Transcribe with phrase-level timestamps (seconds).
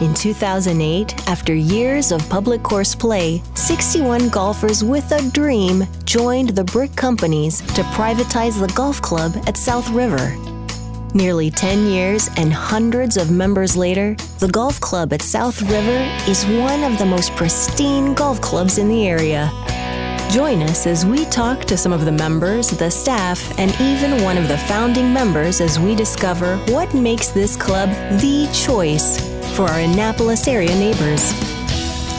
[0.00, 6.64] In 2008, after years of public course play, 61 golfers with a dream joined the
[6.64, 10.34] brick companies to privatize the golf club at South River.
[11.12, 16.46] Nearly 10 years and hundreds of members later, the golf club at South River is
[16.46, 19.50] one of the most pristine golf clubs in the area.
[20.30, 24.38] Join us as we talk to some of the members, the staff, and even one
[24.38, 29.80] of the founding members as we discover what makes this club the choice for our
[29.80, 31.32] Annapolis area neighbors.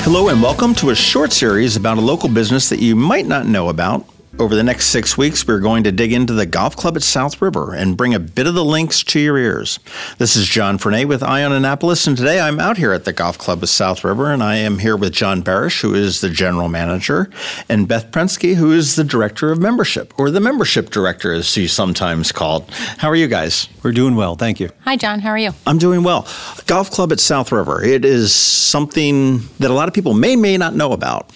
[0.03, 3.45] Hello, and welcome to a short series about a local business that you might not
[3.45, 4.05] know about
[4.41, 7.43] over the next six weeks, we're going to dig into the golf club at South
[7.43, 9.77] River and bring a bit of the links to your ears.
[10.17, 13.13] This is John Frenaye with Eye on Annapolis, and today I'm out here at the
[13.13, 16.29] golf club at South River, and I am here with John Berish, who is the
[16.29, 17.29] general manager,
[17.69, 21.71] and Beth Prensky, who is the director of membership, or the membership director, as she's
[21.71, 22.67] sometimes called.
[22.97, 23.69] How are you guys?
[23.83, 24.71] We're doing well, thank you.
[24.85, 25.19] Hi, John.
[25.19, 25.51] How are you?
[25.67, 26.27] I'm doing well.
[26.65, 27.83] Golf club at South River.
[27.83, 31.29] It is something that a lot of people may may not know about.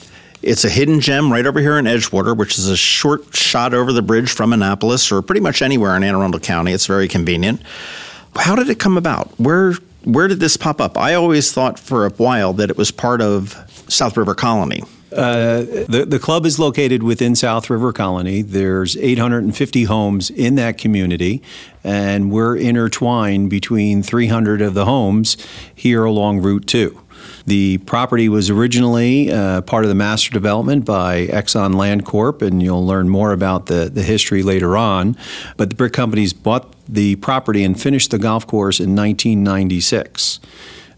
[0.45, 3.91] It's a hidden gem right over here in Edgewater, which is a short shot over
[3.91, 6.71] the bridge from Annapolis or pretty much anywhere in Anne Arundel County.
[6.71, 7.63] It's very convenient.
[8.35, 9.31] How did it come about?
[9.39, 10.99] Where where did this pop up?
[10.99, 13.55] I always thought for a while that it was part of
[13.87, 14.83] South River Colony.
[15.15, 18.41] Uh, the, the club is located within South River Colony.
[18.41, 21.41] There's 850 homes in that community,
[21.83, 25.37] and we're intertwined between 300 of the homes
[25.73, 27.01] here along Route 2.
[27.45, 32.61] The property was originally uh, part of the master development by Exxon Land Corp, and
[32.61, 35.15] you'll learn more about the, the history later on.
[35.55, 40.39] But the brick companies bought the property and finished the golf course in 1996.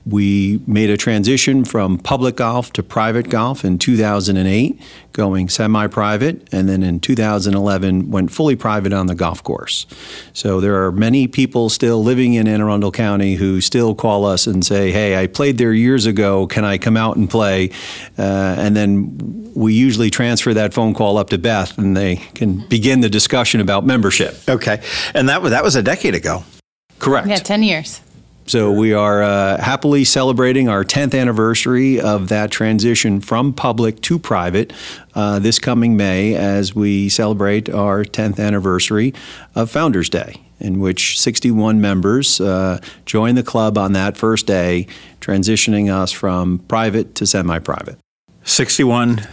[0.07, 4.79] We made a transition from public golf to private golf in 2008,
[5.11, 9.85] going semi private, and then in 2011 went fully private on the golf course.
[10.33, 14.47] So there are many people still living in Anne Arundel County who still call us
[14.47, 16.47] and say, Hey, I played there years ago.
[16.47, 17.71] Can I come out and play?
[18.17, 22.65] Uh, and then we usually transfer that phone call up to Beth and they can
[22.67, 24.37] begin the discussion about membership.
[24.47, 24.81] Okay.
[25.13, 26.43] And that, was that was a decade ago.
[26.99, 27.27] Correct.
[27.27, 28.01] Yeah, 10 years.
[28.47, 34.17] So we are uh, happily celebrating our 10th anniversary of that transition from public to
[34.17, 34.71] private
[35.15, 39.13] uh, this coming May as we celebrate our 10th anniversary
[39.53, 44.87] of Founders Day, in which 61 members uh, joined the club on that first day,
[45.19, 47.99] transitioning us from private to semi private.
[48.45, 49.27] 61,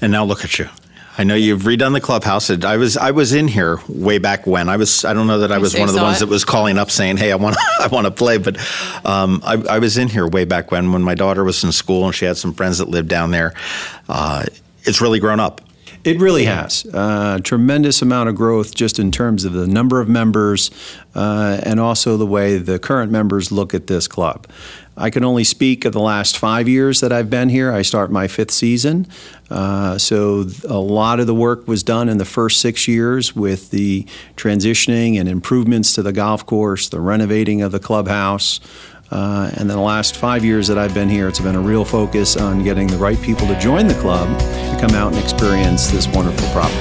[0.00, 0.70] and now look at you.
[1.16, 2.50] I know you've redone the clubhouse.
[2.50, 4.68] I was I was in here way back when.
[4.68, 6.20] I was I don't know that I was one of the ones it.
[6.26, 8.56] that was calling up saying, "Hey, I want I want to play," but
[9.04, 12.06] um, I, I, was in here way back when when my daughter was in school
[12.06, 13.54] and she had some friends that lived down there.
[14.08, 14.44] Uh,
[14.82, 15.60] it's really grown up.
[16.04, 16.84] It really has.
[16.92, 20.70] Uh, tremendous amount of growth just in terms of the number of members
[21.14, 24.46] uh, and also the way the current members look at this club.
[24.98, 27.72] I can only speak of the last five years that I've been here.
[27.72, 29.06] I start my fifth season.
[29.50, 33.70] Uh, so a lot of the work was done in the first six years with
[33.70, 34.06] the
[34.36, 38.60] transitioning and improvements to the golf course, the renovating of the clubhouse.
[39.14, 41.84] Uh, and then the last five years that I've been here, it's been a real
[41.84, 45.86] focus on getting the right people to join the club to come out and experience
[45.86, 46.74] this wonderful property.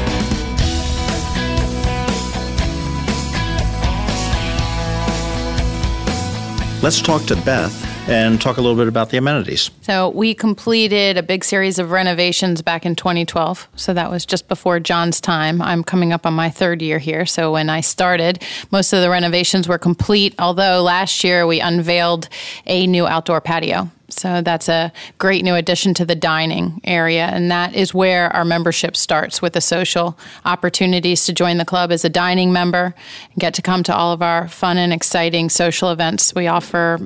[6.82, 9.72] Let's talk to Beth and talk a little bit about the amenities.
[9.82, 13.68] So, we completed a big series of renovations back in 2012.
[13.76, 15.62] So, that was just before John's time.
[15.62, 17.26] I'm coming up on my third year here.
[17.26, 22.30] So, when I started, most of the renovations were complete, although last year we unveiled
[22.66, 23.90] a new outdoor patio.
[24.10, 27.26] So that's a great new addition to the dining area.
[27.26, 31.92] And that is where our membership starts with the social opportunities to join the club
[31.92, 32.94] as a dining member
[33.32, 36.34] and get to come to all of our fun and exciting social events.
[36.36, 37.00] We offer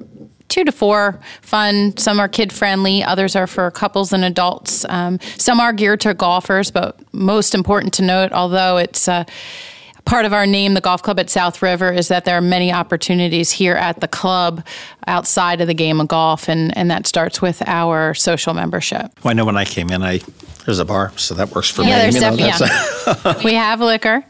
[0.50, 1.96] two to four fun.
[1.97, 4.85] Some are kid friendly, others are for couples and adults.
[4.90, 9.25] Um, some are geared to golfers, but most important to note, although it's uh,
[10.06, 12.72] part of our name, the Golf Club at South River, is that there are many
[12.72, 14.66] opportunities here at the club
[15.06, 19.12] outside of the game of golf, and, and that starts with our social membership.
[19.24, 20.21] Well, I know when I came in, I
[20.68, 22.12] there's a bar, so that works for yeah, me.
[22.12, 23.42] There's you know, yeah.
[23.46, 24.25] we have liquor.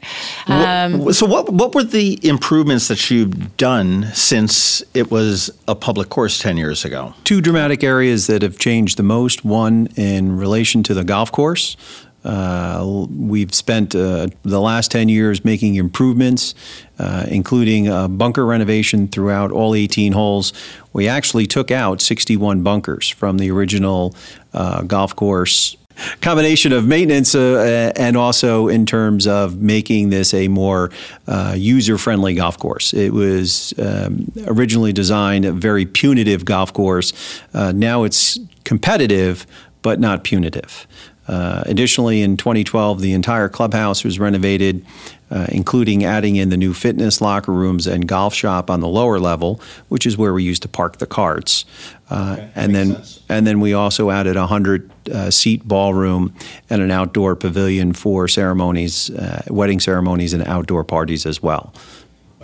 [0.46, 6.10] Um, so, what what were the improvements that you've done since it was a public
[6.10, 7.16] course ten years ago?
[7.24, 9.44] Two dramatic areas that have changed the most.
[9.44, 11.76] One in relation to the golf course.
[12.24, 16.56] Uh, we've spent uh, the last 10 years making improvements,
[17.00, 17.86] uh, including
[18.18, 20.52] bunker renovation throughout all 18 holes.
[20.92, 24.14] We actually took out 61 bunkers from the original
[24.54, 25.78] uh, golf course
[26.22, 30.92] combination of maintenance uh, and also in terms of making this a more
[31.28, 32.94] uh, user-friendly golf course.
[32.94, 37.42] It was um, originally designed a very punitive golf course.
[37.54, 39.46] Uh, now it's competitive,
[39.82, 40.88] but not punitive.
[41.28, 44.86] Uh, additionally, in 2012, the entire clubhouse was renovated,
[45.30, 49.20] uh, including adding in the new fitness locker rooms and golf shop on the lower
[49.20, 49.60] level,
[49.90, 51.66] which is where we used to park the carts.
[52.10, 53.20] Uh, Okay, and then, sense.
[53.28, 56.34] and then we also added a hundred uh, seat ballroom
[56.70, 61.74] and an outdoor pavilion for ceremonies, uh, wedding ceremonies, and outdoor parties as well.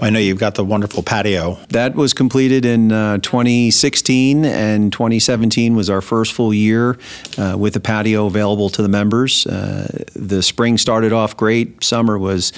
[0.01, 1.59] I know you've got the wonderful patio.
[1.69, 6.97] That was completed in uh, 2016, and 2017 was our first full year
[7.37, 9.45] uh, with the patio available to the members.
[9.45, 11.83] Uh, the spring started off great.
[11.83, 12.53] Summer was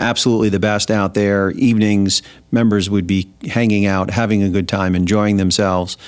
[0.00, 1.50] absolutely the best out there.
[1.52, 5.98] Evenings, members would be hanging out, having a good time, enjoying themselves.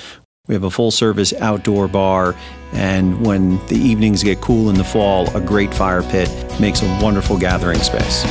[0.47, 2.35] We have a full service outdoor bar,
[2.73, 6.29] and when the evenings get cool in the fall, a great fire pit
[6.59, 8.25] makes a wonderful gathering space.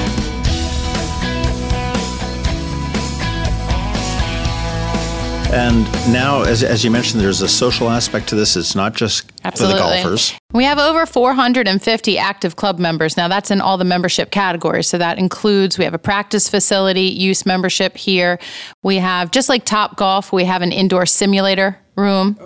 [5.54, 8.56] And now, as, as you mentioned, there's a social aspect to this.
[8.56, 9.78] It's not just Absolutely.
[9.78, 10.34] for the golfers.
[10.52, 13.16] We have over 450 active club members.
[13.16, 14.86] Now, that's in all the membership categories.
[14.86, 18.38] So that includes we have a practice facility use membership here.
[18.84, 22.38] We have, just like Top Golf, we have an indoor simulator room.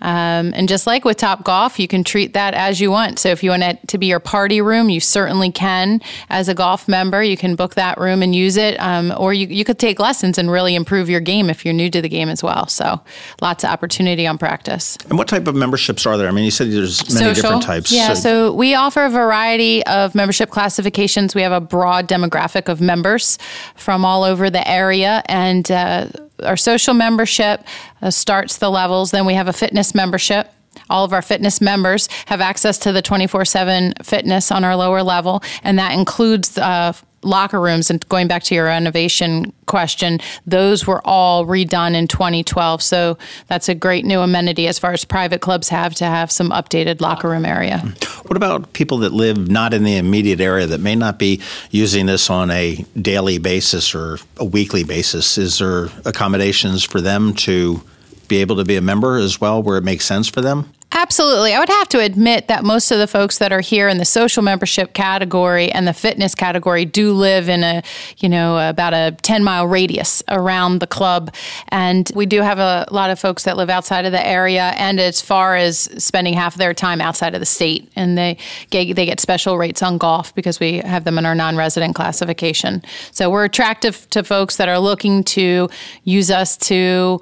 [0.00, 3.18] Um, and just like with Top Golf, you can treat that as you want.
[3.18, 6.00] So if you want it to be your party room, you certainly can.
[6.30, 8.78] As a golf member, you can book that room and use it.
[8.80, 11.90] Um, or you, you could take lessons and really improve your game if you're new
[11.90, 12.66] to the game as well.
[12.68, 13.00] So
[13.40, 14.96] lots of opportunity on practice.
[15.08, 16.28] And what type of memberships are there?
[16.28, 17.92] I mean, you said there's many different types.
[17.92, 21.34] Yeah, So- so we offer a variety of membership classifications.
[21.34, 23.38] We have a broad demographic of members
[23.74, 26.06] from all over the area, and uh,
[26.42, 27.64] our social membership
[28.02, 29.10] uh, starts the levels.
[29.10, 30.52] Then we have a fitness membership.
[30.90, 35.02] All of our fitness members have access to the 24 7 fitness on our lower
[35.02, 36.92] level, and that includes uh,
[37.22, 37.90] locker rooms.
[37.90, 42.82] And going back to your renovation question, those were all redone in 2012.
[42.82, 43.18] So
[43.48, 47.00] that's a great new amenity as far as private clubs have to have some updated
[47.00, 47.78] locker room area.
[48.26, 51.40] What about people that live not in the immediate area that may not be
[51.70, 55.38] using this on a daily basis or a weekly basis?
[55.38, 57.82] Is there accommodations for them to
[58.28, 60.72] be able to be a member as well where it makes sense for them?
[61.06, 61.54] Absolutely.
[61.54, 64.04] I would have to admit that most of the folks that are here in the
[64.04, 67.84] social membership category and the fitness category do live in a,
[68.18, 71.32] you know, about a 10 mile radius around the club.
[71.68, 74.98] And we do have a lot of folks that live outside of the area and
[74.98, 77.88] as far as spending half of their time outside of the state.
[77.94, 78.36] And they
[78.70, 81.94] get, they get special rates on golf because we have them in our non resident
[81.94, 82.82] classification.
[83.12, 85.70] So we're attractive to folks that are looking to
[86.02, 87.20] use us to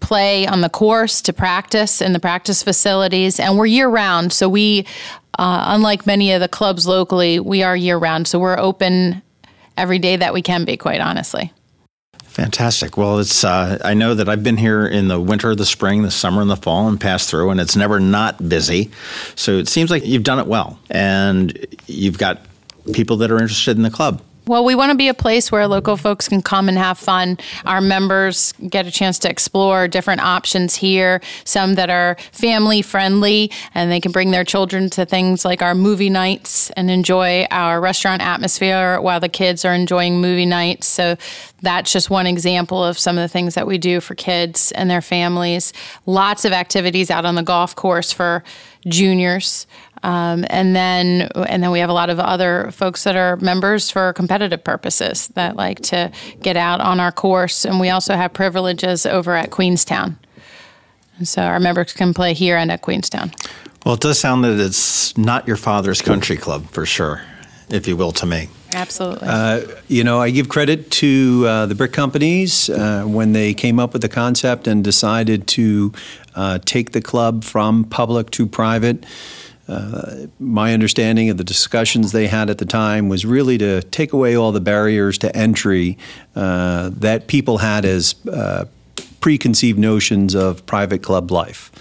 [0.00, 4.48] play on the course to practice in the practice facilities and we're year round so
[4.48, 4.86] we
[5.38, 9.22] uh, unlike many of the clubs locally we are year round so we're open
[9.76, 11.52] every day that we can be quite honestly
[12.36, 12.98] Fantastic.
[12.98, 16.10] Well, it's uh, I know that I've been here in the winter, the spring, the
[16.10, 18.90] summer, and the fall, and passed through, and it's never not busy.
[19.36, 22.42] So it seems like you've done it well, and you've got
[22.92, 24.20] people that are interested in the club.
[24.48, 27.36] Well, we want to be a place where local folks can come and have fun.
[27.64, 33.50] Our members get a chance to explore different options here, some that are family friendly,
[33.74, 37.80] and they can bring their children to things like our movie nights and enjoy our
[37.80, 40.86] restaurant atmosphere while the kids are enjoying movie nights.
[40.86, 41.16] So
[41.62, 44.88] that's just one example of some of the things that we do for kids and
[44.88, 45.72] their families.
[46.06, 48.44] Lots of activities out on the golf course for
[48.86, 49.66] juniors.
[50.06, 53.90] Um, and then and then we have a lot of other folks that are members
[53.90, 57.64] for competitive purposes that like to get out on our course.
[57.64, 60.16] And we also have privileges over at Queenstown.
[61.18, 63.32] And so our members can play here and at Queenstown.
[63.84, 67.22] Well, it does sound that it's not your father's country club for sure,
[67.68, 68.48] if you will, to me.
[68.74, 69.28] Absolutely.
[69.88, 73.92] You know, I give credit to uh, the brick companies uh, when they came up
[73.92, 75.92] with the concept and decided to
[76.36, 79.04] uh, take the club from public to private.
[80.38, 84.36] My understanding of the discussions they had at the time was really to take away
[84.36, 85.98] all the barriers to entry
[86.34, 88.66] uh, that people had as uh,
[89.20, 91.72] preconceived notions of private club life.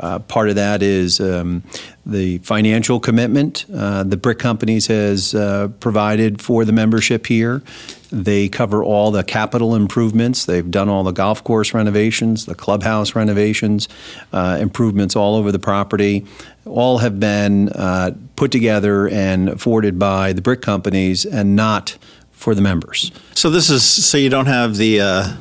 [0.00, 1.62] Uh, part of that is um,
[2.06, 7.62] the financial commitment uh, the brick companies has uh, provided for the membership here.
[8.10, 10.46] They cover all the capital improvements.
[10.46, 13.88] They've done all the golf course renovations, the clubhouse renovations,
[14.32, 16.24] uh, improvements all over the property.
[16.64, 21.98] All have been uh, put together and afforded by the brick companies and not
[22.38, 23.10] for the members.
[23.34, 25.36] So this is so you don't have the uh,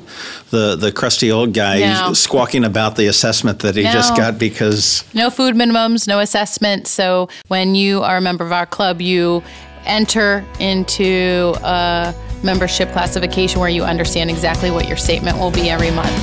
[0.49, 2.13] the the crusty old guy No.
[2.13, 6.87] squawking about the assessment that he just got because No food minimums, no assessment.
[6.87, 9.43] So when you are a member of our club, you
[9.85, 12.13] enter into a
[12.43, 16.17] membership classification where you understand exactly what your statement will be every month.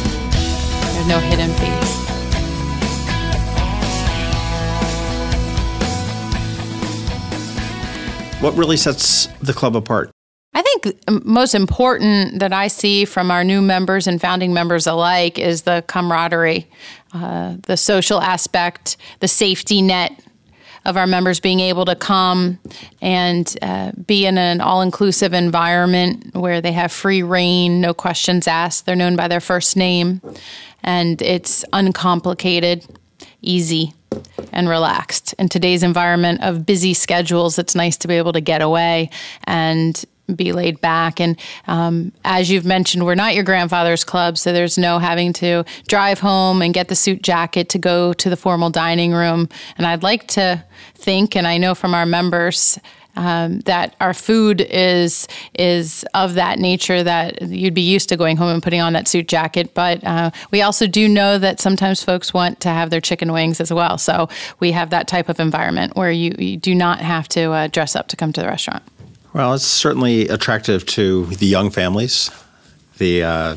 [0.92, 2.04] There's no hidden fees.
[8.44, 10.10] what really sets the club apart?
[10.54, 14.86] I think um, most important that I see from our new members and founding members
[14.86, 16.68] alike is the camaraderie,
[17.12, 20.12] uh, the social aspect, the safety net
[20.84, 22.58] of our members being able to come
[23.00, 28.46] and uh, be in an all inclusive environment where they have free reign, no questions
[28.46, 28.86] asked.
[28.86, 30.20] They're known by their first name,
[30.82, 32.84] and it's uncomplicated,
[33.40, 33.94] easy
[34.52, 35.32] and relaxed.
[35.38, 39.10] In today's environment of busy schedules, it's nice to be able to get away
[39.44, 41.20] and be laid back.
[41.20, 45.64] And um, as you've mentioned, we're not your grandfather's club, so there's no having to
[45.88, 49.48] drive home and get the suit jacket to go to the formal dining room.
[49.76, 50.64] And I'd like to
[50.94, 52.78] think, and I know from our members,
[53.16, 58.36] um, that our food is is of that nature that you'd be used to going
[58.36, 59.74] home and putting on that suit jacket.
[59.74, 63.60] But uh, we also do know that sometimes folks want to have their chicken wings
[63.60, 63.98] as well.
[63.98, 64.28] So
[64.58, 67.94] we have that type of environment where you, you do not have to uh, dress
[67.94, 68.82] up to come to the restaurant.
[69.34, 72.30] Well, it's certainly attractive to the young families,
[72.98, 73.56] the uh,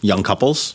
[0.00, 0.74] young couples,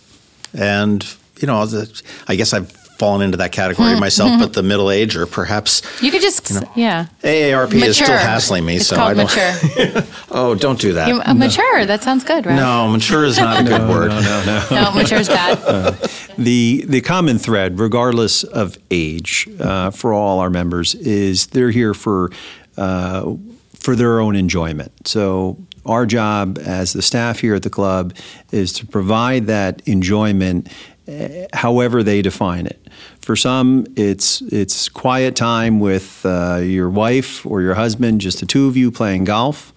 [0.57, 1.05] and
[1.41, 5.15] you know, the, I guess I've fallen into that category myself, but the middle age
[5.15, 7.05] or perhaps You could just, yeah.
[7.23, 9.23] AARP is still hassling me, It's so I don't.
[9.23, 10.03] mature.
[10.31, 11.07] Oh, don't do that.
[11.07, 11.85] You- uh, Mature.
[11.85, 12.55] That sounds good, right?
[12.55, 14.09] no, mature is not a good word.
[14.09, 14.83] no, no, no.
[14.83, 15.95] No, mature is bad.
[16.37, 21.93] The the common thread, regardless of age, uh, for all our members, is they're here
[21.93, 22.31] for
[22.77, 23.33] uh,
[23.79, 25.07] for their own enjoyment.
[25.07, 28.13] So our job as the staff here at the club
[28.51, 30.69] is to provide that enjoyment,
[31.07, 32.79] eh, however they define it.
[33.21, 38.45] For some, it's it's quiet time with uh, your wife or your husband, just the
[38.45, 39.73] two of you playing golf.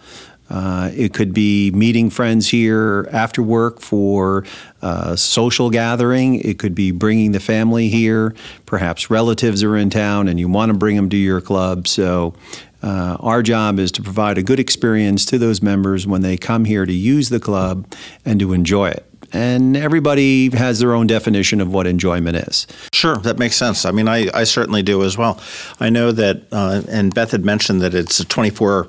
[0.52, 4.44] Uh, it could be meeting friends here after work for
[4.82, 6.35] uh, social gathering.
[6.35, 8.35] It could be bringing the family here.
[8.66, 11.88] Perhaps relatives are in town and you want to bring them to your club.
[11.88, 12.35] So,
[12.83, 16.65] uh, our job is to provide a good experience to those members when they come
[16.65, 17.87] here to use the club
[18.25, 19.07] and to enjoy it.
[19.33, 22.67] And everybody has their own definition of what enjoyment is.
[22.93, 23.87] Sure, that makes sense.
[23.87, 25.41] I mean, I, I certainly do as well.
[25.81, 28.89] I know that, uh, and Beth had mentioned that it's a 24,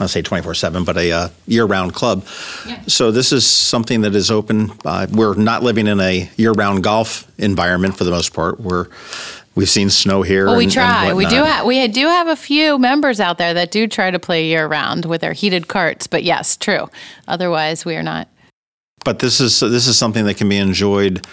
[0.00, 2.26] I'll say 24 7, but a uh, year round club.
[2.88, 4.72] So this is something that is open.
[4.84, 8.58] Uh, we're not living in a year round golf environment for the most part.
[8.58, 8.88] We're,
[9.54, 10.46] we've seen snow here.
[10.46, 11.12] Well, we and- and try.
[11.14, 11.36] we do.
[11.40, 11.58] whatnot.
[11.60, 14.66] Ha- we do have a few members out there that do try to play year
[14.66, 16.06] round with their heated carts.
[16.06, 16.88] But yes, true.
[17.28, 18.28] Otherwise, we are not.
[19.04, 21.26] But this is this is something that can be enjoyed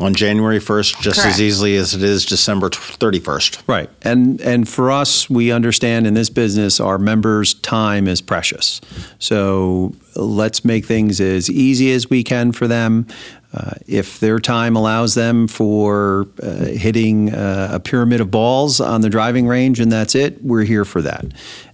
[0.00, 1.34] on January 1st just Correct.
[1.34, 3.62] as easily as it is December 31st.
[3.68, 3.88] Right.
[4.02, 8.80] And and for us, we understand in this business our members' time is precious.
[9.18, 13.06] So let's make things as easy as we can for them.
[13.54, 19.00] Uh, if their time allows them for uh, hitting uh, a pyramid of balls on
[19.00, 21.24] the driving range and that's it, we're here for that.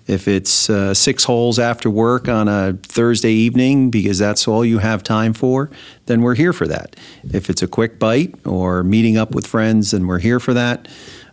[0.06, 4.78] If it's uh, six holes after work on a Thursday evening because that's all you
[4.78, 5.70] have time for,
[6.04, 6.96] then we're here for that.
[7.32, 10.86] If it's a quick bite or meeting up with friends, then we're here for that.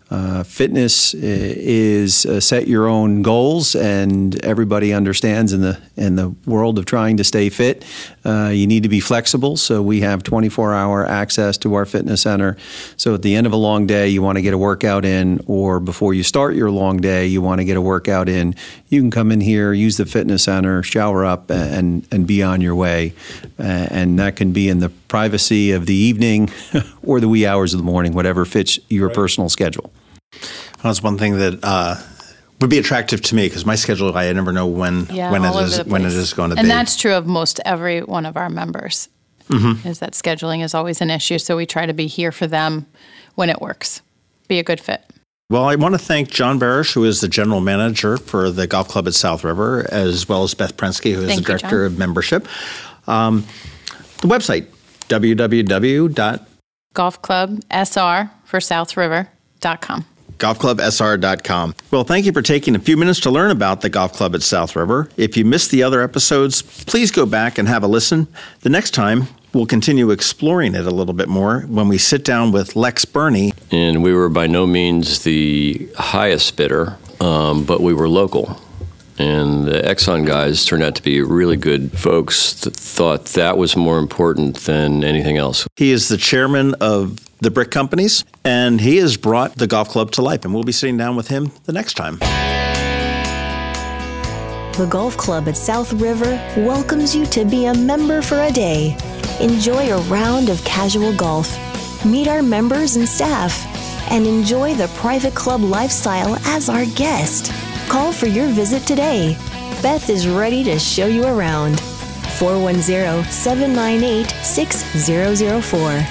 [0.10, 6.80] Uh, fitness is set your own goals, and everybody understands in the in the world
[6.80, 7.84] of trying to stay fit,
[8.28, 9.56] uh, you need to be flexible.
[9.56, 12.58] So we have 24-hour access to our fitness center.
[12.98, 15.44] So at the end of a long day, you want to get a workout in,
[15.48, 18.56] or before you start your long day, you want to get a workout in.
[18.90, 22.62] You can come in here, use the fitness center, shower up, and and be on
[22.62, 23.14] your way.
[23.60, 26.50] Uh, and that can be in the privacy of the evening
[27.04, 29.92] or the wee hours of the morning, whatever fits your personal schedule.
[30.84, 31.96] That's one thing that uh,
[32.60, 35.56] would be attractive to me because my schedule, I never know when Yeah, when it
[35.56, 36.72] is when it is going to and be.
[36.72, 39.10] And that's true of most every one of our members.
[39.50, 39.88] Mm-hmm.
[39.88, 42.86] Is that scheduling is always an issue, so we try to be here for them
[43.36, 44.02] when it works.
[44.48, 45.02] Be a good fit.
[45.50, 48.90] Well, I want to thank John Berish, who is the general manager for the golf
[48.90, 51.86] club at South River, as well as Beth Prensky, who is Thank the you, director
[51.86, 51.94] John.
[51.94, 52.48] of membership.
[53.08, 53.46] Um,
[54.22, 54.68] the website
[55.08, 56.46] www.
[56.94, 60.06] Golf Club SR for South River.com.
[60.38, 61.75] golfclubsr.com.
[61.91, 64.41] Well, thank you for taking a few minutes to learn about the golf club at
[64.44, 65.10] South River.
[65.17, 68.27] If you missed the other episodes, please go back and have a listen.
[68.62, 72.51] The next time, we'll continue exploring it a little bit more when we sit down
[72.51, 73.53] with Lex Birney.
[73.72, 78.60] and we were by no means the highest bidder, um, but we were local.
[79.20, 83.76] And the Exxon guys turned out to be really good folks that thought that was
[83.76, 85.68] more important than anything else.
[85.76, 90.12] He is the chairman of the Brick Companies, and he has brought the golf club
[90.12, 90.46] to life.
[90.46, 92.20] And we'll be sitting down with him the next time.
[94.78, 98.96] The Golf Club at South River welcomes you to be a member for a day.
[99.42, 101.58] Enjoy a round of casual golf,
[102.06, 103.66] meet our members and staff,
[104.12, 107.52] and enjoy the private club lifestyle as our guest.
[107.98, 109.36] Call for your visit today.
[109.82, 111.80] Beth is ready to show you around.
[112.38, 116.04] 410 798 6004.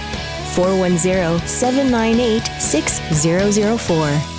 [0.56, 4.35] 410 798 6004.